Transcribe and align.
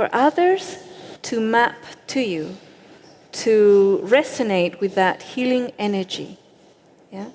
for 0.00 0.08
others 0.14 0.78
to 1.20 1.38
map 1.38 1.76
to 2.06 2.22
you, 2.22 2.56
to 3.32 4.00
resonate 4.02 4.80
with 4.80 4.94
that 4.94 5.20
healing 5.20 5.70
energy. 5.78 6.38
Yeah? 7.12 7.28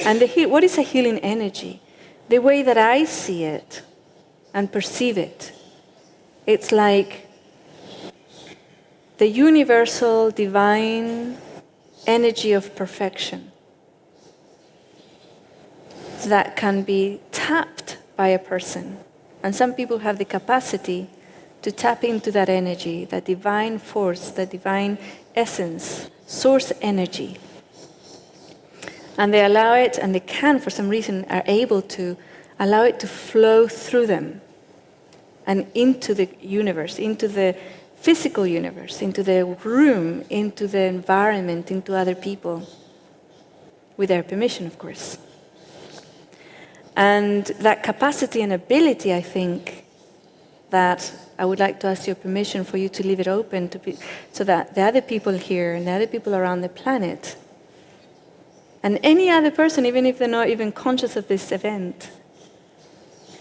And 0.00 0.20
he- 0.20 0.44
what 0.44 0.64
is 0.64 0.76
a 0.76 0.82
healing 0.82 1.20
energy? 1.20 1.80
The 2.28 2.40
way 2.40 2.62
that 2.64 2.76
I 2.76 3.04
see 3.04 3.44
it 3.44 3.82
and 4.52 4.72
perceive 4.72 5.16
it, 5.18 5.52
it's 6.46 6.72
like 6.72 7.28
the 9.18 9.28
universal 9.28 10.32
divine 10.32 11.36
energy 12.08 12.50
of 12.50 12.74
perfection 12.74 13.52
that 16.26 16.56
can 16.56 16.82
be 16.82 17.20
tapped 17.30 17.98
by 18.16 18.28
a 18.34 18.40
person. 18.40 18.98
And 19.44 19.54
some 19.54 19.74
people 19.74 19.98
have 20.00 20.18
the 20.18 20.24
capacity 20.24 21.08
to 21.62 21.72
tap 21.72 22.04
into 22.04 22.32
that 22.32 22.48
energy, 22.48 23.04
that 23.06 23.24
divine 23.24 23.78
force, 23.78 24.30
that 24.30 24.50
divine 24.50 24.98
essence, 25.34 26.10
source 26.26 26.72
energy. 26.80 27.38
And 29.18 29.34
they 29.34 29.44
allow 29.44 29.74
it, 29.74 29.98
and 29.98 30.14
they 30.14 30.20
can, 30.20 30.58
for 30.60 30.70
some 30.70 30.88
reason, 30.88 31.26
are 31.28 31.42
able 31.46 31.82
to 31.82 32.16
allow 32.58 32.84
it 32.84 33.00
to 33.00 33.06
flow 33.06 33.68
through 33.68 34.06
them 34.06 34.40
and 35.46 35.66
into 35.74 36.14
the 36.14 36.28
universe, 36.40 36.98
into 36.98 37.28
the 37.28 37.56
physical 37.96 38.46
universe, 38.46 39.02
into 39.02 39.22
the 39.22 39.44
room, 39.64 40.24
into 40.30 40.66
the 40.66 40.82
environment, 40.84 41.70
into 41.70 41.94
other 41.94 42.14
people, 42.14 42.66
with 43.96 44.08
their 44.08 44.22
permission, 44.22 44.66
of 44.66 44.78
course. 44.78 45.18
And 46.96 47.44
that 47.60 47.82
capacity 47.82 48.42
and 48.42 48.52
ability, 48.52 49.12
I 49.12 49.20
think, 49.20 49.84
that 50.70 51.12
I 51.38 51.44
would 51.44 51.58
like 51.58 51.80
to 51.80 51.88
ask 51.88 52.06
your 52.06 52.16
permission 52.16 52.64
for 52.64 52.76
you 52.76 52.88
to 52.88 53.06
leave 53.06 53.20
it 53.20 53.28
open 53.28 53.68
to 53.70 53.78
be, 53.78 53.98
so 54.32 54.44
that 54.44 54.74
the 54.74 54.82
other 54.82 55.00
people 55.00 55.32
here 55.32 55.74
and 55.74 55.86
the 55.86 55.92
other 55.92 56.06
people 56.06 56.34
around 56.34 56.60
the 56.62 56.68
planet, 56.68 57.36
and 58.82 58.98
any 59.02 59.28
other 59.28 59.50
person, 59.50 59.84
even 59.84 60.06
if 60.06 60.18
they're 60.18 60.28
not 60.28 60.48
even 60.48 60.72
conscious 60.72 61.16
of 61.16 61.28
this 61.28 61.52
event, 61.52 62.10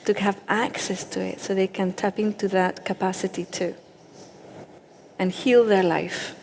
to 0.06 0.14
have 0.14 0.42
access 0.48 1.04
to 1.04 1.22
it 1.22 1.40
so 1.40 1.54
they 1.54 1.68
can 1.68 1.94
tap 1.94 2.20
into 2.20 2.48
that 2.48 2.84
capacity 2.84 3.46
too 3.46 3.76
and 5.20 5.32
heal 5.32 5.66
their 5.66 5.84
life, 5.84 6.34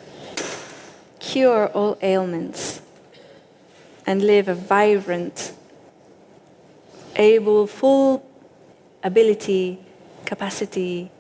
cure 1.19 1.69
all 1.69 1.97
ailments, 2.03 2.83
and 4.07 4.23
live 4.23 4.49
a 4.49 4.55
vibrant, 4.55 5.53
able, 7.17 7.67
full 7.67 8.25
ability, 9.03 9.81
capacity 10.27 11.11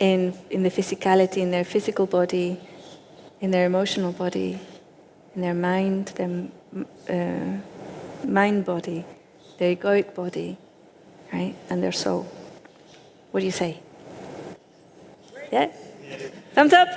in, 0.00 0.34
in 0.50 0.62
the 0.62 0.70
physicality, 0.70 1.38
in 1.38 1.50
their 1.50 1.64
physical 1.64 2.06
body, 2.06 2.58
in 3.40 3.50
their 3.50 3.66
emotional 3.66 4.12
body, 4.12 4.58
in 5.34 5.42
their 5.42 5.54
mind, 5.54 6.08
their 6.16 6.48
uh, 7.08 8.26
mind 8.26 8.64
body, 8.64 9.04
their 9.58 9.76
egoic 9.76 10.14
body, 10.14 10.56
right? 11.32 11.54
And 11.70 11.82
their 11.82 11.92
soul. 11.92 12.26
What 13.30 13.40
do 13.40 13.46
you 13.46 13.52
say? 13.52 13.80
Yeah? 15.52 15.70
Thumbs 16.54 16.72
up? 16.72 16.88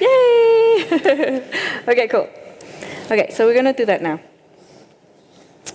Yay! 0.00 1.42
okay, 1.88 2.08
cool. 2.08 2.28
Okay, 3.10 3.30
so 3.32 3.46
we're 3.46 3.54
going 3.54 3.64
to 3.64 3.72
do 3.72 3.86
that 3.86 4.02
now. 4.02 4.20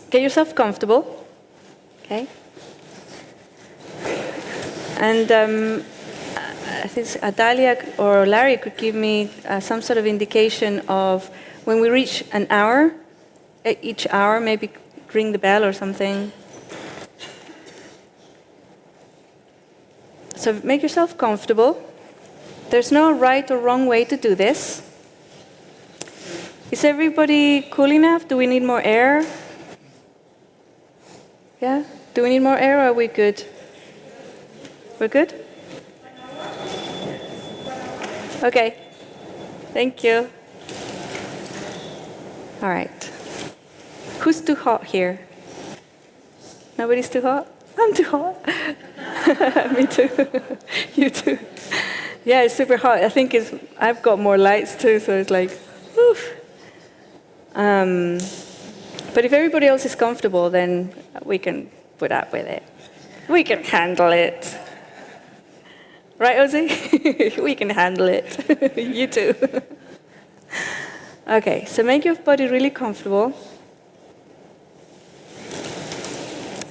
Get 0.10 0.22
yourself 0.22 0.54
comfortable. 0.56 1.26
Okay? 2.04 2.28
And 4.98 5.32
um, 5.32 5.84
I 6.84 6.88
think 6.88 7.08
Adalia 7.22 7.78
or 7.98 8.26
Larry 8.26 8.58
could 8.58 8.78
give 8.78 8.96
me 8.96 9.32
uh, 9.48 9.60
some 9.60 9.82
sort 9.82 9.98
of 9.98 10.06
indication 10.06 10.82
of 10.88 11.30
when 11.66 11.80
we 11.82 11.90
reach 11.90 12.24
an 12.32 12.48
hour, 12.50 12.94
each 13.82 14.08
hour, 14.10 14.40
maybe 14.40 14.70
ring 15.14 15.32
the 15.32 15.40
bell 15.40 15.64
or 15.64 15.74
something. 15.74 16.32
So 20.36 20.60
make 20.64 20.82
yourself 20.82 21.18
comfortable. 21.18 21.82
There's 22.70 22.92
no 22.92 23.12
right 23.12 23.50
or 23.50 23.58
wrong 23.58 23.86
way 23.86 24.04
to 24.06 24.18
do 24.18 24.36
this. 24.36 24.82
Is 26.72 26.84
everybody 26.84 27.62
cool 27.70 27.92
enough? 27.92 28.28
Do 28.28 28.36
we 28.36 28.48
need 28.48 28.64
more 28.64 28.82
air? 28.82 29.24
Yeah? 31.62 31.84
Do 32.14 32.24
we 32.24 32.30
need 32.30 32.40
more 32.40 32.58
air 32.58 32.80
or 32.80 32.90
are 32.90 32.94
we 32.94 33.08
good? 33.08 33.46
We're 35.04 35.10
good? 35.10 35.34
Okay. 38.42 38.78
Thank 39.74 40.02
you. 40.02 40.30
All 42.62 42.70
right. 42.70 43.04
Who's 44.22 44.40
too 44.40 44.56
hot 44.56 44.86
here? 44.86 45.20
Nobody's 46.78 47.10
too 47.10 47.22
hot? 47.22 47.52
I'm 47.78 47.94
too 47.94 48.06
hot. 48.06 48.48
Me 49.76 49.88
too. 49.88 50.10
you 50.96 51.10
too. 51.10 51.38
Yeah, 52.24 52.44
it's 52.44 52.56
super 52.56 52.78
hot. 52.78 53.00
I 53.00 53.10
think 53.10 53.34
it's. 53.34 53.54
I've 53.78 54.02
got 54.02 54.20
more 54.20 54.38
lights 54.38 54.78
too, 54.78 55.02
so 55.02 55.18
it's 55.18 55.30
like, 55.30 55.52
oof. 55.98 56.34
Um, 57.56 58.20
but 59.14 59.26
if 59.26 59.34
everybody 59.34 59.68
else 59.68 59.84
is 59.84 59.96
comfortable, 59.96 60.50
then 60.50 60.94
we 61.26 61.40
can 61.40 61.70
put 61.98 62.14
up 62.14 62.32
with 62.32 62.48
it. 62.48 62.64
We 63.28 63.44
can 63.44 63.66
handle 63.66 64.14
it. 64.14 64.53
Right, 66.24 66.38
Ozzy? 66.38 67.38
we 67.44 67.54
can 67.54 67.70
handle 67.70 68.08
it. 68.08 68.78
you 68.78 69.08
too. 69.08 69.36
okay, 71.28 71.66
so 71.66 71.84
make 71.84 72.06
your 72.06 72.16
body 72.16 72.48
really 72.48 72.70
comfortable. 72.70 73.34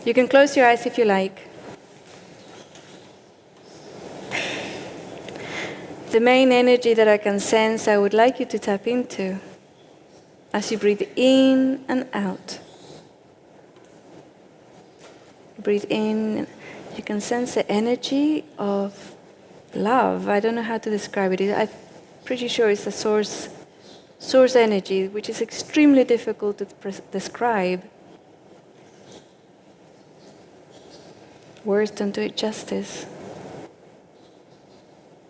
You 0.07 0.15
can 0.15 0.27
close 0.27 0.57
your 0.57 0.65
eyes 0.65 0.87
if 0.87 0.97
you 0.97 1.05
like. 1.05 1.51
The 6.13 6.21
main 6.21 6.51
energy 6.51 6.95
that 6.95 7.07
I 7.07 7.19
can 7.19 7.39
sense, 7.39 7.89
I 7.89 7.99
would 7.99 8.15
like 8.15 8.41
you 8.41 8.47
to 8.47 8.59
tap 8.59 8.87
into 8.87 9.39
as 10.55 10.73
you 10.73 10.79
breathe 10.79 11.03
in 11.15 11.85
and 11.89 12.09
out. 12.15 12.59
Breathe 15.59 15.85
in, 15.91 16.47
you 16.97 17.03
can 17.03 17.21
sense 17.21 17.57
the 17.57 17.71
energy 17.71 18.47
of 18.57 19.15
love. 19.75 20.29
I 20.29 20.41
don't 20.41 20.55
know 20.55 20.63
how 20.63 20.79
to 20.79 20.91
describe 20.91 21.33
it. 21.33 21.41
I'm 21.53 21.69
pretty 22.25 22.49
sure 22.49 22.71
it's 22.71 22.87
a 22.87 22.93
source, 22.93 23.49
source 24.19 24.57
energy, 24.57 25.09
which 25.09 25.29
is 25.29 25.41
extremely 25.41 26.05
difficult 26.05 26.59
to 26.59 26.67
describe. 27.11 27.83
Words 31.65 31.93
don't 31.93 32.13
do 32.13 32.23
it 32.23 32.37
justice. 32.37 33.07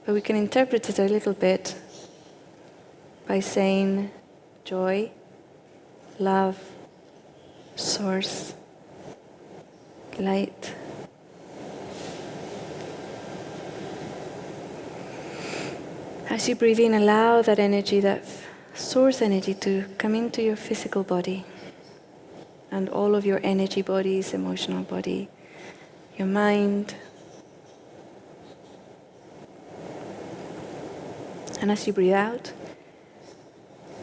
But 0.05 0.15
we 0.15 0.21
can 0.21 0.37
interpret 0.37 0.89
it 0.89 0.99
a 0.99 1.05
little 1.05 1.35
bit 1.35 1.77
by 3.29 3.41
saying 3.41 4.11
joy, 4.65 5.11
love, 6.19 6.59
source, 7.77 8.55
light. 10.19 10.75
As 16.33 16.49
you 16.49 16.55
breathe 16.55 16.81
in, 16.81 16.95
allow 16.95 17.43
that 17.43 17.59
energy, 17.59 18.01
that 18.01 18.25
source 18.73 19.21
energy, 19.21 19.53
to 19.53 19.85
come 19.99 20.15
into 20.15 20.43
your 20.43 20.57
physical 20.57 21.03
body 21.03 21.45
and 22.71 22.89
all 22.89 23.15
of 23.15 23.27
your 23.27 23.39
energy 23.45 23.83
bodies, 23.83 24.33
emotional 24.33 24.83
body, 24.83 25.29
your 26.17 26.27
mind. 26.27 26.95
And 31.61 31.71
as 31.71 31.87
you 31.87 31.93
breathe 31.93 32.15
out, 32.15 32.51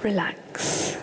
relax. 0.04 0.98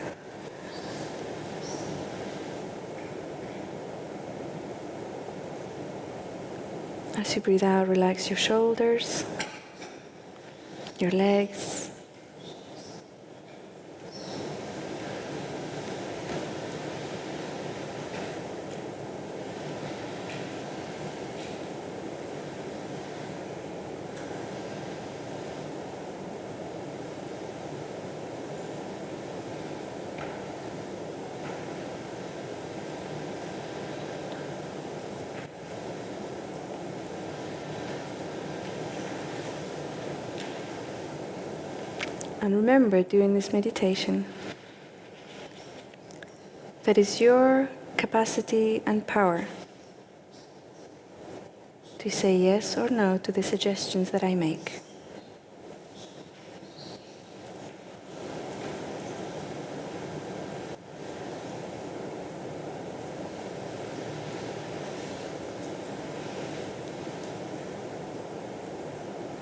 As 7.17 7.35
you 7.35 7.43
breathe 7.43 7.65
out, 7.65 7.89
relax 7.89 8.31
your 8.31 8.37
shoulders, 8.39 9.25
your 11.01 11.11
legs. 11.11 11.86
And 42.41 42.55
remember 42.55 43.03
during 43.03 43.35
this 43.35 43.53
meditation 43.53 44.25
that 46.85 46.97
is 46.97 47.21
your 47.21 47.69
capacity 47.97 48.83
and 48.87 49.07
power 49.07 49.47
to 51.99 52.11
say 52.11 52.37
yes 52.37 52.77
or 52.77 52.89
no 52.89 53.19
to 53.19 53.33
the 53.33 53.43
suggestions 53.43 54.11
that 54.11 54.23
I 54.23 54.35
make. 54.35 54.81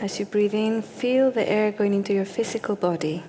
As 0.05 0.21
you 0.21 0.27
breathe 0.27 0.53
in, 0.53 0.83
feel 0.83 1.31
the 1.31 1.49
air 1.49 1.73
going 1.73 1.95
into 1.95 2.13
your 2.13 2.27
physical 2.27 2.77
body. 2.77 3.23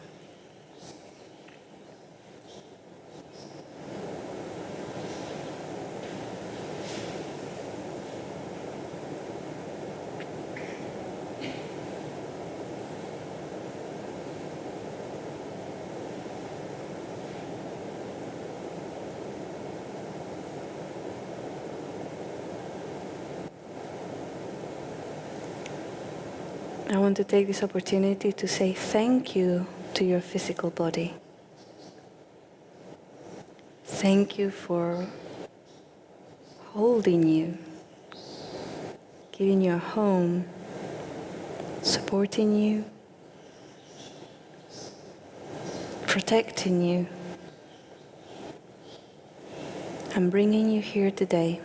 I 26.95 26.97
want 26.97 27.17
to 27.17 27.25
take 27.25 27.47
this 27.47 27.61
opportunity 27.61 28.31
to 28.31 28.47
say 28.47 28.71
thank 28.71 29.35
you 29.35 29.67
to 29.95 30.05
your 30.05 30.21
physical 30.21 30.69
body. 30.69 31.13
Thank 33.83 34.39
you 34.39 34.49
for 34.49 35.05
holding 36.67 37.27
you, 37.27 37.57
giving 39.33 39.59
you 39.61 39.73
a 39.73 39.77
home, 39.77 40.45
supporting 41.81 42.55
you, 42.55 42.85
protecting 46.07 46.81
you, 46.81 47.07
and 50.15 50.31
bringing 50.31 50.69
you 50.69 50.79
here 50.79 51.11
today. 51.11 51.59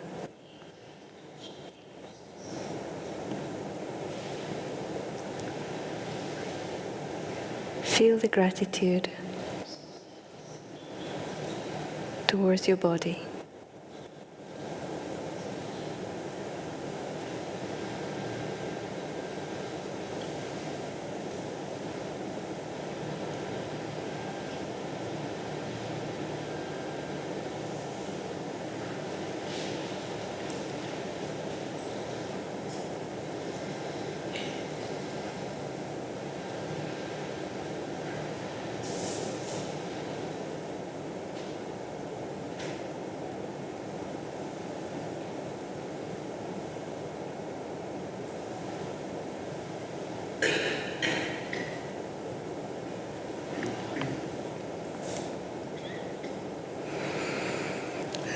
Feel 8.00 8.16
the 8.16 8.28
gratitude 8.28 9.10
towards 12.26 12.66
your 12.66 12.78
body. 12.78 13.29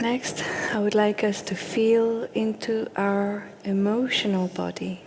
Next, 0.04 0.44
I 0.70 0.80
would 0.80 0.94
like 0.94 1.24
us 1.24 1.40
to 1.40 1.54
feel 1.54 2.24
into 2.34 2.90
our 2.94 3.48
emotional 3.64 4.48
body. 4.48 5.00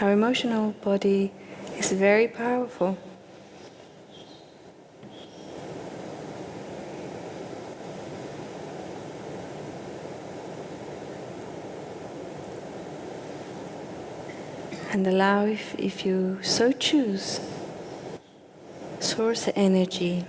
Our 0.00 0.10
emotional 0.10 0.72
body 0.82 1.30
is 1.78 1.92
very 1.92 2.26
powerful. 2.26 2.98
And 14.92 15.06
allow, 15.06 15.46
if, 15.46 15.74
if 15.78 16.04
you 16.04 16.38
so 16.42 16.70
choose, 16.70 17.40
source 19.00 19.48
energy. 19.56 20.26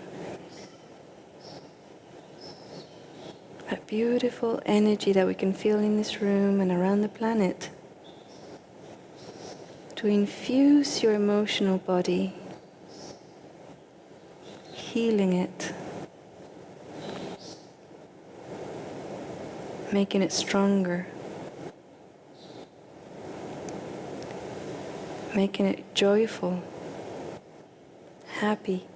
That 3.70 3.86
beautiful 3.88 4.62
energy 4.66 5.12
that 5.12 5.28
we 5.28 5.34
can 5.34 5.54
feel 5.54 5.80
in 5.80 5.98
this 5.98 6.22
room 6.22 6.62
and 6.62 6.72
around 6.72 7.02
the 7.02 7.10
planet. 7.10 7.70
To 9.98 10.08
infuse 10.08 11.04
your 11.04 11.14
emotional 11.14 11.78
body, 11.80 12.34
healing 14.72 15.34
it, 15.34 15.74
making 19.92 20.22
it 20.22 20.32
stronger. 20.32 21.06
Making 25.36 25.66
it 25.66 25.96
joyful, 25.96 26.62
happy. 28.40 28.88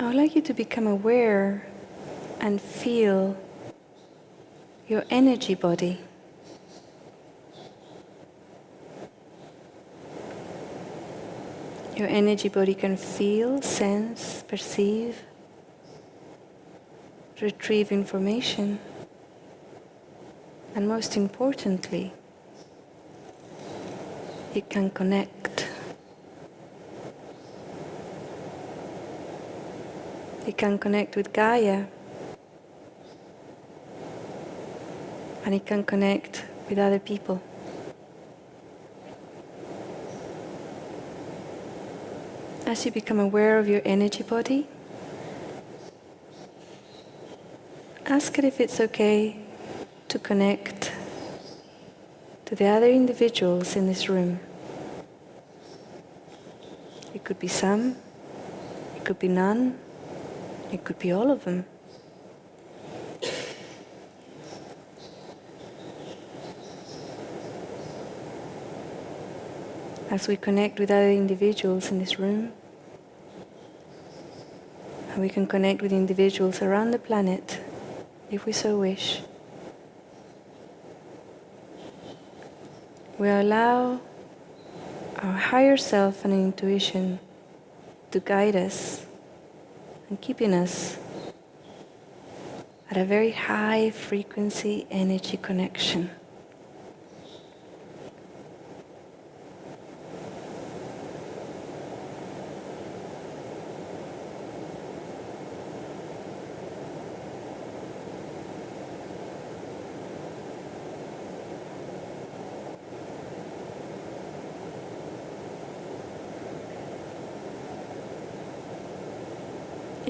I 0.00 0.04
would 0.04 0.14
like 0.14 0.34
you 0.34 0.40
to 0.40 0.54
become 0.54 0.86
aware 0.86 1.66
and 2.40 2.58
feel 2.58 3.36
your 4.88 5.04
energy 5.10 5.54
body. 5.54 6.00
Your 11.94 12.08
energy 12.08 12.48
body 12.48 12.72
can 12.72 12.96
feel, 12.96 13.60
sense, 13.60 14.42
perceive, 14.48 15.22
retrieve 17.42 17.92
information, 17.92 18.78
and 20.74 20.88
most 20.88 21.14
importantly, 21.14 22.14
it 24.54 24.70
can 24.70 24.88
connect. 24.88 25.49
It 30.50 30.56
can 30.56 30.80
connect 30.80 31.14
with 31.14 31.32
Gaia. 31.32 31.84
And 35.44 35.54
it 35.54 35.64
can 35.64 35.84
connect 35.84 36.44
with 36.68 36.76
other 36.76 36.98
people. 36.98 37.40
As 42.66 42.84
you 42.84 42.90
become 42.90 43.20
aware 43.20 43.60
of 43.60 43.68
your 43.68 43.80
energy 43.84 44.24
body, 44.24 44.66
ask 48.06 48.36
it 48.36 48.44
if 48.44 48.58
it's 48.58 48.80
okay 48.80 49.36
to 50.08 50.18
connect 50.18 50.90
to 52.46 52.56
the 52.56 52.66
other 52.66 52.90
individuals 52.90 53.76
in 53.76 53.86
this 53.86 54.08
room. 54.08 54.40
It 57.14 57.22
could 57.22 57.38
be 57.38 57.46
some, 57.46 57.94
it 58.96 59.04
could 59.04 59.20
be 59.20 59.28
none, 59.28 59.78
it 60.72 60.84
could 60.84 60.98
be 61.00 61.10
all 61.10 61.30
of 61.30 61.44
them. 61.44 61.64
As 70.10 70.28
we 70.28 70.36
connect 70.36 70.78
with 70.78 70.90
other 70.90 71.10
individuals 71.10 71.90
in 71.90 71.98
this 71.98 72.18
room, 72.18 72.52
and 75.10 75.20
we 75.20 75.28
can 75.28 75.46
connect 75.46 75.82
with 75.82 75.92
individuals 75.92 76.62
around 76.62 76.92
the 76.92 76.98
planet 76.98 77.60
if 78.30 78.46
we 78.46 78.52
so 78.52 78.78
wish. 78.78 79.22
We 83.18 83.28
allow 83.28 84.00
our 85.18 85.32
higher 85.32 85.76
self 85.76 86.24
and 86.24 86.32
intuition 86.32 87.18
to 88.12 88.20
guide 88.20 88.56
us 88.56 89.04
and 90.10 90.20
keeping 90.20 90.52
us 90.52 90.98
at 92.90 92.96
a 92.96 93.04
very 93.04 93.30
high 93.30 93.90
frequency 93.90 94.86
energy 94.90 95.36
connection. 95.36 96.10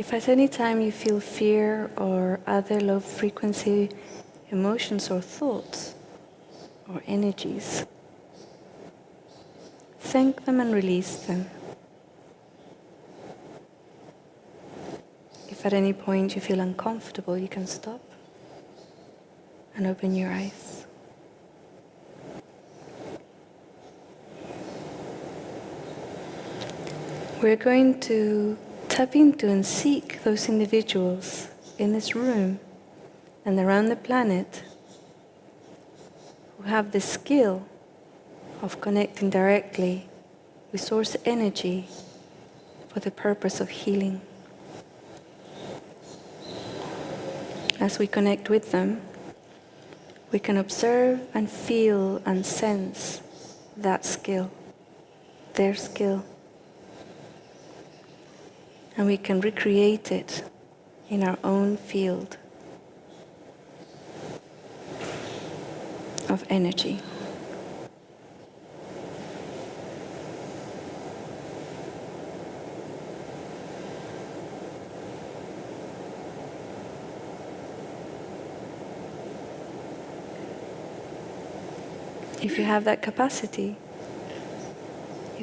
If 0.00 0.14
at 0.14 0.30
any 0.30 0.48
time 0.48 0.80
you 0.80 0.92
feel 0.92 1.20
fear 1.20 1.90
or 1.98 2.40
other 2.46 2.80
low 2.80 3.00
frequency 3.00 3.90
emotions 4.50 5.10
or 5.10 5.20
thoughts 5.20 5.94
or 6.88 7.02
energies, 7.06 7.84
thank 9.98 10.46
them 10.46 10.58
and 10.58 10.72
release 10.72 11.16
them. 11.26 11.50
If 15.50 15.66
at 15.66 15.74
any 15.74 15.92
point 15.92 16.34
you 16.34 16.40
feel 16.40 16.60
uncomfortable, 16.60 17.36
you 17.36 17.48
can 17.48 17.66
stop 17.66 18.00
and 19.76 19.86
open 19.86 20.14
your 20.14 20.32
eyes. 20.32 20.86
We're 27.42 27.56
going 27.56 28.00
to 28.00 28.56
tap 29.00 29.16
into 29.16 29.48
and 29.48 29.64
seek 29.64 30.22
those 30.24 30.46
individuals 30.46 31.48
in 31.78 31.94
this 31.94 32.14
room 32.14 32.60
and 33.46 33.58
around 33.58 33.86
the 33.86 33.96
planet 33.96 34.62
who 36.58 36.64
have 36.64 36.92
the 36.92 37.00
skill 37.00 37.66
of 38.60 38.78
connecting 38.82 39.30
directly 39.30 40.06
with 40.70 40.82
source 40.82 41.16
energy 41.24 41.88
for 42.88 43.00
the 43.00 43.10
purpose 43.10 43.58
of 43.58 43.70
healing. 43.70 44.20
As 47.80 47.98
we 47.98 48.06
connect 48.06 48.50
with 48.50 48.70
them, 48.70 49.00
we 50.30 50.38
can 50.38 50.58
observe 50.58 51.22
and 51.32 51.48
feel 51.48 52.20
and 52.26 52.44
sense 52.44 53.22
that 53.78 54.04
skill, 54.04 54.50
their 55.54 55.74
skill 55.74 56.22
and 59.00 59.08
we 59.08 59.16
can 59.16 59.40
recreate 59.40 60.12
it 60.12 60.44
in 61.08 61.22
our 61.22 61.38
own 61.42 61.74
field 61.78 62.36
of 66.28 66.44
energy. 66.50 67.00
If 82.42 82.58
you 82.58 82.64
have 82.64 82.84
that 82.84 83.00
capacity, 83.00 83.78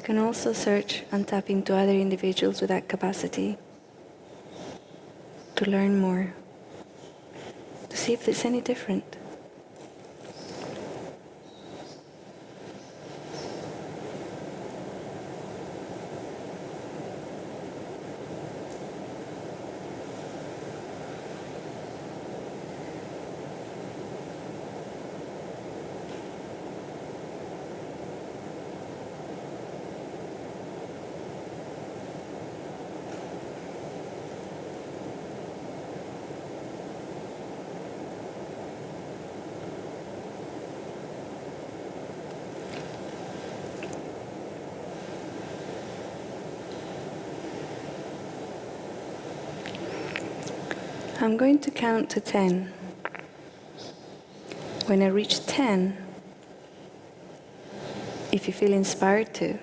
can 0.07 0.17
also 0.17 0.53
search 0.53 1.03
and 1.11 1.27
tap 1.27 1.49
into 1.49 1.75
other 1.75 1.91
individuals 1.91 2.61
with 2.61 2.69
that 2.69 2.87
capacity 2.87 3.57
to 5.53 5.69
learn 5.69 5.99
more, 5.99 6.33
to 7.89 7.97
see 7.97 8.13
if 8.13 8.25
it's 8.29 8.45
any 8.45 8.61
different. 8.61 9.17
I'm 51.27 51.35
going 51.35 51.59
to 51.59 51.71
count 51.71 52.09
to 52.11 52.21
10. 52.21 52.71
When 54.85 55.03
I 55.03 55.07
reach 55.07 55.45
10, 55.45 55.97
if 58.31 58.47
you 58.47 58.53
feel 58.53 58.71
inspired 58.71 59.33
to, 59.33 59.57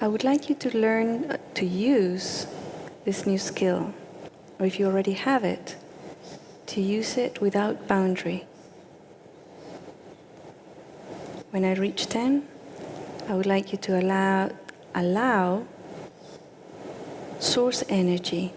I 0.00 0.08
would 0.08 0.24
like 0.24 0.48
you 0.48 0.54
to 0.54 0.74
learn 0.74 1.30
uh, 1.30 1.36
to 1.56 1.66
use 1.66 2.46
this 3.04 3.26
new 3.26 3.36
skill, 3.36 3.92
or 4.58 4.64
if 4.64 4.80
you 4.80 4.86
already 4.86 5.12
have 5.12 5.44
it, 5.44 5.76
to 6.68 6.80
use 6.80 7.18
it 7.18 7.42
without 7.42 7.86
boundary. 7.86 8.46
When 11.50 11.66
I 11.66 11.74
reach 11.74 12.06
10, 12.06 12.48
I 13.28 13.34
would 13.34 13.44
like 13.44 13.72
you 13.72 13.78
to 13.80 14.00
allow, 14.00 14.52
allow 14.94 15.66
source 17.40 17.84
energy 17.90 18.54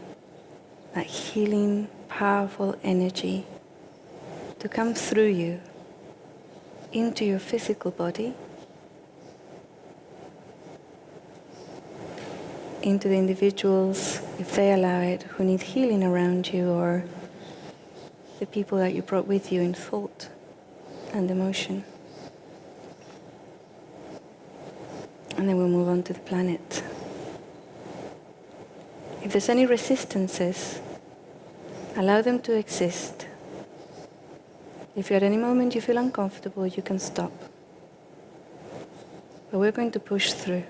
that 0.93 1.05
healing, 1.05 1.87
powerful 2.07 2.75
energy 2.83 3.45
to 4.59 4.69
come 4.69 4.93
through 4.93 5.27
you 5.27 5.59
into 6.91 7.25
your 7.25 7.39
physical 7.39 7.91
body, 7.91 8.33
into 12.83 13.07
the 13.07 13.17
individuals, 13.17 14.21
if 14.39 14.55
they 14.55 14.73
allow 14.73 15.01
it, 15.01 15.23
who 15.23 15.43
need 15.43 15.61
healing 15.61 16.03
around 16.03 16.53
you, 16.53 16.69
or 16.69 17.03
the 18.39 18.45
people 18.45 18.77
that 18.77 18.93
you 18.93 19.01
brought 19.01 19.25
with 19.25 19.51
you 19.51 19.61
in 19.61 19.73
thought 19.73 20.29
and 21.13 21.31
emotion. 21.31 21.83
And 25.37 25.49
then 25.49 25.57
we'll 25.57 25.67
move 25.67 25.87
on 25.87 26.03
to 26.03 26.13
the 26.13 26.19
planet. 26.19 26.83
If 29.23 29.31
there's 29.31 29.49
any 29.49 29.65
resistances, 29.65 30.79
allow 31.95 32.21
them 32.21 32.39
to 32.39 32.53
exist. 32.53 33.27
If 34.95 35.11
at 35.11 35.23
any 35.23 35.37
moment 35.37 35.75
you 35.75 35.81
feel 35.81 35.97
uncomfortable, 35.97 36.67
you 36.67 36.83
can 36.83 36.99
stop. 36.99 37.31
But 39.49 39.59
we're 39.59 39.71
going 39.71 39.91
to 39.91 39.99
push 39.99 40.33
through. 40.33 40.63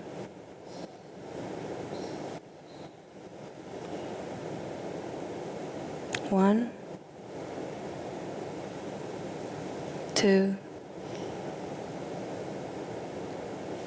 One, 6.30 6.70
two, 10.14 10.56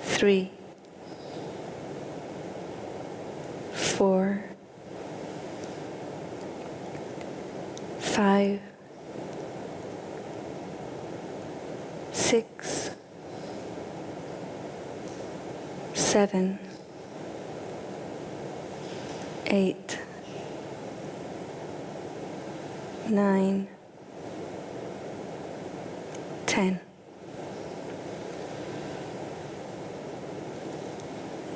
three, 0.03 0.51
seven, 16.17 16.57
eight, 19.45 19.99
nine, 23.07 23.67
ten. 26.47 26.79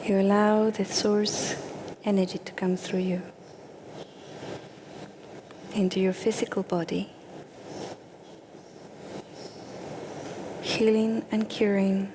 You 0.05 0.19
allow 0.19 0.69
the 0.69 0.85
source 0.85 1.55
energy 2.05 2.37
to 2.37 2.51
come 2.53 2.77
through 2.77 2.99
you 2.99 3.23
into 5.73 5.99
your 5.99 6.13
physical 6.13 6.61
body, 6.61 7.09
healing 10.61 11.25
and 11.31 11.49
curing 11.49 12.13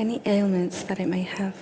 any 0.00 0.22
ailments 0.24 0.82
that 0.84 0.98
it 0.98 1.06
may 1.06 1.20
have. 1.20 1.54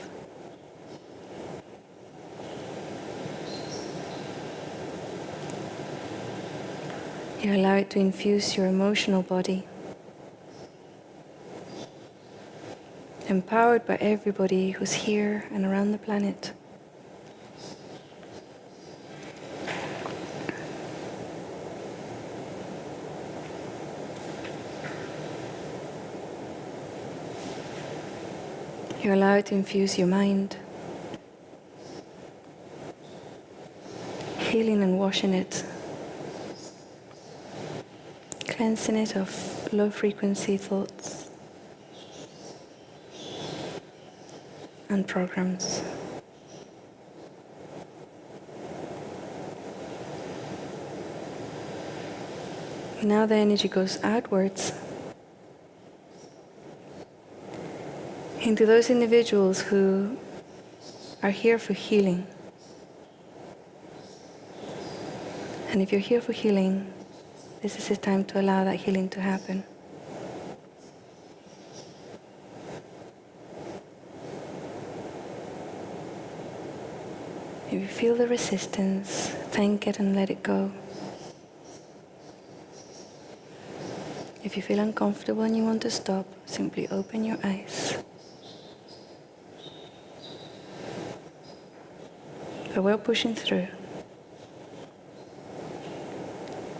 You 7.42 7.56
allow 7.56 7.74
it 7.74 7.90
to 7.90 7.98
infuse 7.98 8.56
your 8.56 8.66
emotional 8.66 9.22
body. 9.22 9.66
Empowered 13.26 13.84
by 13.84 13.96
everybody 13.96 14.70
who's 14.70 14.92
here 14.92 15.48
and 15.50 15.64
around 15.64 15.90
the 15.90 15.98
planet. 15.98 16.52
You 29.08 29.14
allow 29.14 29.36
it 29.36 29.46
to 29.46 29.54
infuse 29.54 29.96
your 29.96 30.06
mind, 30.06 30.58
healing 34.36 34.82
and 34.82 34.98
washing 34.98 35.32
it, 35.32 35.64
cleansing 38.46 38.96
it 38.96 39.16
of 39.16 39.72
low 39.72 39.88
frequency 39.88 40.58
thoughts 40.58 41.30
and 44.90 45.08
programs. 45.08 45.82
Now 53.02 53.24
the 53.24 53.36
energy 53.36 53.68
goes 53.68 53.98
outwards 54.04 54.74
into 58.48 58.64
those 58.64 58.88
individuals 58.88 59.60
who 59.60 60.16
are 61.22 61.28
here 61.28 61.58
for 61.58 61.74
healing. 61.74 62.26
And 65.68 65.82
if 65.82 65.92
you're 65.92 66.00
here 66.00 66.22
for 66.22 66.32
healing, 66.32 66.90
this 67.60 67.76
is 67.76 67.88
the 67.88 67.96
time 67.98 68.24
to 68.24 68.40
allow 68.40 68.64
that 68.64 68.76
healing 68.76 69.10
to 69.10 69.20
happen. 69.20 69.64
If 77.66 77.74
you 77.74 77.86
feel 77.86 78.16
the 78.16 78.28
resistance, 78.28 79.28
thank 79.52 79.86
it 79.86 79.98
and 79.98 80.16
let 80.16 80.30
it 80.30 80.42
go. 80.42 80.72
If 84.42 84.56
you 84.56 84.62
feel 84.62 84.78
uncomfortable 84.78 85.42
and 85.42 85.54
you 85.54 85.64
want 85.64 85.82
to 85.82 85.90
stop, 85.90 86.24
simply 86.46 86.88
open 86.88 87.24
your 87.24 87.36
eyes. 87.44 88.02
But 92.78 92.84
we're 92.84 92.96
pushing 92.96 93.34
through 93.34 93.66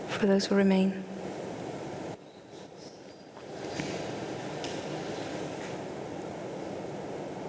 for 0.07 0.27
those 0.27 0.45
who 0.45 0.55
remain. 0.55 1.03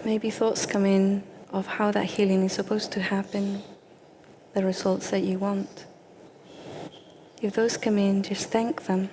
Maybe 0.05 0.31
thoughts 0.31 0.67
come 0.67 0.85
in 0.85 1.23
of 1.53 1.69
how 1.69 1.93
that 1.93 2.07
healing 2.07 2.43
is 2.43 2.53
supposed 2.53 2.91
to 2.91 3.01
happen, 3.01 3.63
the 4.55 4.65
results 4.65 5.11
that 5.11 5.21
you 5.21 5.39
want. 5.39 5.87
If 7.41 7.55
those 7.55 7.77
come 7.77 7.99
in, 7.99 8.25
just 8.25 8.51
thank 8.51 8.87
them 8.87 9.11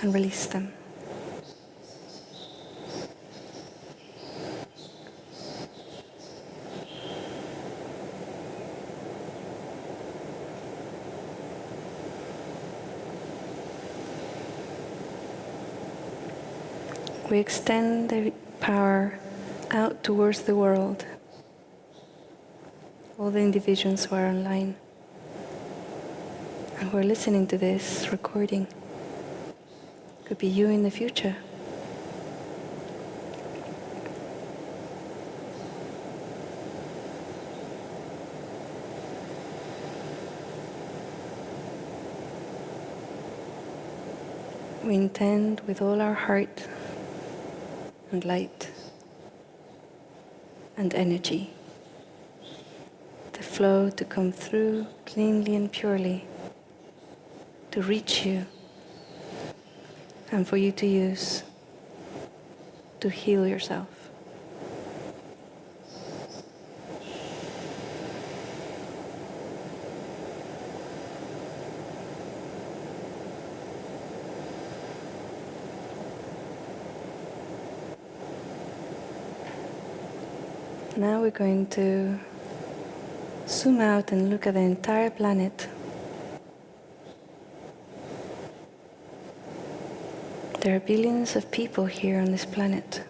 and 0.00 0.14
release 0.14 0.46
them. 0.46 0.75
We 17.28 17.40
extend 17.40 18.10
the 18.10 18.32
power 18.60 19.18
out 19.72 20.04
towards 20.04 20.42
the 20.42 20.54
world, 20.54 21.04
all 23.18 23.32
the 23.32 23.40
individuals 23.40 24.04
who 24.04 24.14
are 24.14 24.26
online 24.26 24.76
and 26.78 26.90
who 26.90 26.98
are 26.98 27.02
listening 27.02 27.48
to 27.48 27.58
this 27.58 28.12
recording. 28.12 28.68
Could 30.24 30.38
be 30.38 30.46
you 30.46 30.68
in 30.68 30.84
the 30.84 30.90
future. 30.92 31.34
We 44.84 44.94
intend 44.94 45.62
with 45.66 45.82
all 45.82 46.00
our 46.00 46.14
heart 46.14 46.68
and 48.10 48.24
light 48.24 48.70
and 50.76 50.94
energy. 50.94 51.50
The 53.32 53.42
flow 53.42 53.90
to 53.90 54.04
come 54.04 54.32
through 54.32 54.86
cleanly 55.04 55.56
and 55.56 55.70
purely, 55.70 56.26
to 57.70 57.82
reach 57.82 58.24
you, 58.24 58.46
and 60.32 60.46
for 60.46 60.56
you 60.56 60.72
to 60.72 60.86
use 60.86 61.42
to 63.00 63.10
heal 63.10 63.46
yourself. 63.46 63.88
Now 80.96 81.15
we're 81.26 81.30
going 81.32 81.66
to 81.66 82.16
zoom 83.48 83.80
out 83.80 84.12
and 84.12 84.30
look 84.30 84.46
at 84.46 84.54
the 84.54 84.60
entire 84.60 85.10
planet. 85.10 85.66
There 90.60 90.76
are 90.76 90.78
billions 90.78 91.34
of 91.34 91.50
people 91.50 91.86
here 91.86 92.20
on 92.20 92.26
this 92.26 92.44
planet. 92.44 93.02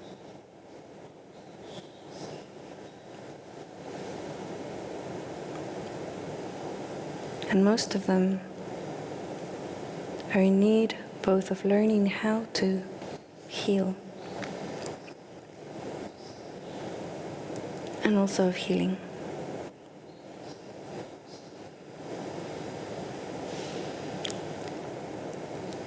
And 7.50 7.62
most 7.62 7.94
of 7.94 8.06
them 8.06 8.40
are 10.32 10.40
in 10.40 10.58
need 10.58 10.96
both 11.20 11.50
of 11.50 11.66
learning 11.66 12.06
how 12.06 12.46
to 12.54 12.82
heal 13.46 13.94
and 18.06 18.16
also 18.16 18.46
of 18.46 18.54
healing. 18.54 18.96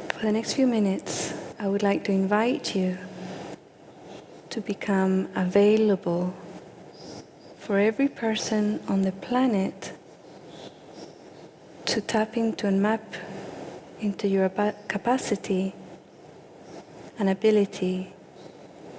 For 0.10 0.26
the 0.26 0.34
next 0.34 0.54
few 0.56 0.68
minutes, 0.68 1.34
I 1.58 1.70
would 1.70 1.82
like 1.82 2.04
to 2.04 2.12
invite 2.12 2.76
you 2.76 2.98
to 4.50 4.60
become 4.60 5.30
available 5.34 6.34
for 7.58 7.80
every 7.80 8.10
person 8.10 8.82
on 8.90 9.04
the 9.04 9.14
planet 9.14 9.94
to 11.86 12.02
tap 12.02 12.36
into 12.36 12.68
and 12.68 12.82
map 12.82 13.16
into 14.02 14.28
your 14.28 14.50
capacity 14.90 15.74
and 17.18 17.30
ability 17.30 18.12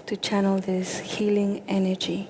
to 0.06 0.16
channel 0.16 0.56
this 0.58 1.00
healing 1.00 1.62
energy. 1.68 2.26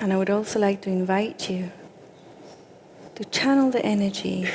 And 0.00 0.12
I 0.12 0.16
would 0.16 0.30
also 0.30 0.58
like 0.58 0.80
to 0.82 0.90
invite 0.90 1.50
you 1.50 1.70
to 3.16 3.24
channel 3.24 3.70
the 3.70 3.84
energy 3.84 4.48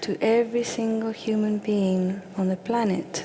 to 0.00 0.16
every 0.22 0.64
single 0.64 1.12
human 1.12 1.58
being 1.58 2.22
on 2.36 2.48
the 2.48 2.56
planet. 2.56 3.24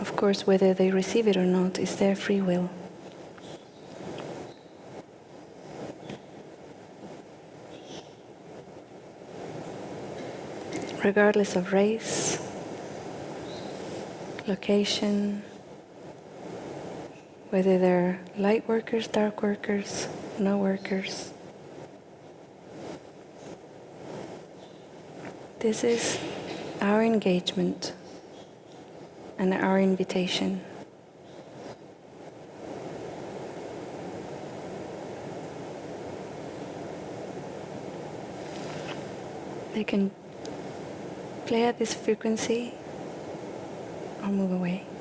Of 0.00 0.14
course, 0.14 0.46
whether 0.46 0.72
they 0.72 0.92
receive 0.92 1.26
it 1.26 1.36
or 1.36 1.44
not 1.44 1.78
is 1.78 1.96
their 1.96 2.14
free 2.14 2.40
will. 2.40 2.70
Regardless 11.04 11.54
of 11.54 11.72
race, 11.72 12.45
location, 14.48 15.42
whether 17.50 17.78
they're 17.78 18.20
light 18.36 18.68
workers, 18.68 19.08
dark 19.08 19.42
workers, 19.42 20.08
no 20.38 20.56
workers. 20.56 21.32
This 25.58 25.82
is 25.82 26.20
our 26.80 27.02
engagement 27.02 27.92
and 29.38 29.52
our 29.52 29.80
invitation. 29.80 30.60
They 39.74 39.84
can 39.84 40.10
play 41.46 41.64
at 41.64 41.78
this 41.78 41.92
frequency 41.92 42.74
or 44.26 44.32
move 44.32 44.52
away. 44.52 44.95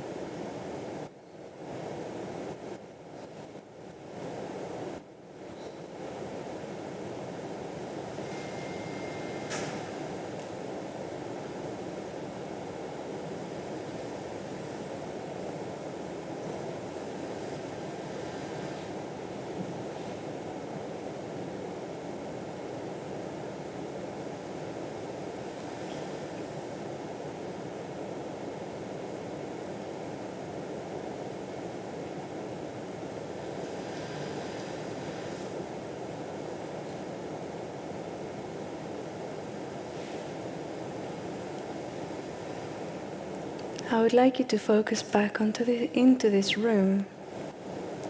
I 43.95 44.01
would 44.01 44.11
like 44.11 44.39
you 44.39 44.45
to 44.45 44.57
focus 44.57 45.01
back 45.01 45.39
onto 45.39 45.63
the, 45.63 45.89
into 45.97 46.29
this 46.29 46.57
room. 46.57 47.05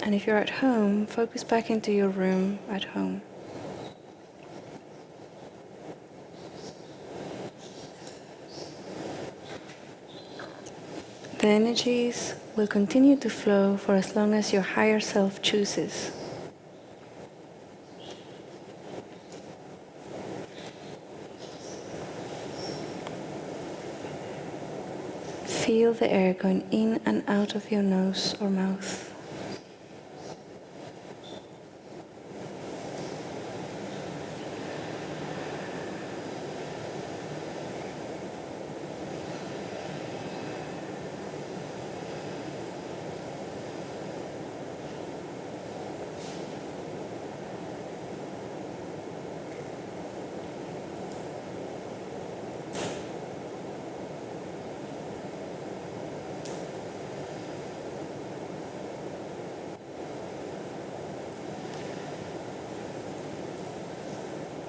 And 0.02 0.16
if 0.16 0.26
you're 0.26 0.36
at 0.36 0.50
home, 0.50 1.06
focus 1.06 1.44
back 1.44 1.70
into 1.70 1.92
your 1.92 2.10
room 2.10 2.58
at 2.68 2.86
home. 2.86 3.22
The 11.38 11.48
energies 11.48 12.34
will 12.56 12.66
continue 12.66 13.16
to 13.18 13.30
flow 13.30 13.78
for 13.78 13.94
as 13.94 14.16
long 14.16 14.34
as 14.34 14.52
your 14.52 14.64
higher 14.64 15.00
self 15.00 15.40
chooses. 15.44 16.12
Feel 25.76 25.94
the 25.94 26.10
air 26.10 26.34
going 26.34 26.66
in 26.72 27.02
and 27.06 27.22
out 27.28 27.54
of 27.54 27.70
your 27.70 27.84
nose 27.84 28.34
or 28.40 28.50
mouth. 28.50 29.15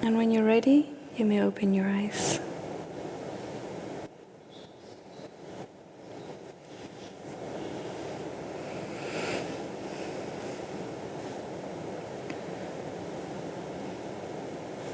And 0.07 0.15
when 0.15 0.31
you're 0.31 0.45
ready, 0.45 0.89
you 1.17 1.25
may 1.25 1.41
open 1.41 1.73
your 1.73 1.85
eyes. 1.85 2.39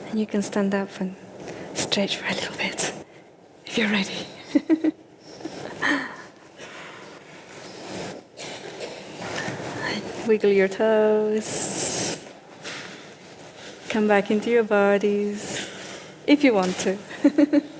And 0.09 0.19
you 0.19 0.25
can 0.25 0.41
stand 0.41 0.73
up 0.73 0.89
and 0.99 1.15
stretch 1.75 2.17
for 2.17 2.25
a 2.25 2.33
little 2.33 2.57
bit 2.57 2.91
if 3.67 3.77
you're 3.77 3.89
ready. 3.89 4.25
Wiggle 10.27 10.49
your 10.49 10.69
toes. 10.69 11.72
Come 13.93 14.07
back 14.07 14.31
into 14.31 14.49
your 14.49 14.63
bodies 14.63 15.69
if 16.25 16.43
you 16.43 16.55
want 16.55 16.75
to. 16.79 17.63